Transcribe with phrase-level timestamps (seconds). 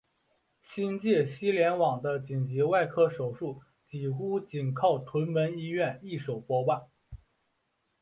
[0.63, 6.87] 新界西联网的紧急外科手术几乎仅靠屯门医院一手包办。